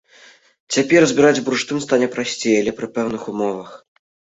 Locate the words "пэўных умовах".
2.99-3.79